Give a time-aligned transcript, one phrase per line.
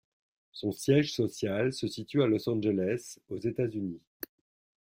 [0.51, 4.01] Son siège social se situe à Los Angeles, aux États-Unis.